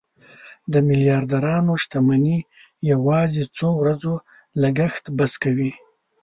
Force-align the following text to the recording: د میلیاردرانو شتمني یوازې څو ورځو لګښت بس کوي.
د 0.71 0.73
میلیاردرانو 0.87 1.71
شتمني 1.83 2.37
یوازې 2.91 3.43
څو 3.57 3.67
ورځو 3.81 4.13
لګښت 4.61 5.03
بس 5.17 5.33
کوي. 5.43 5.71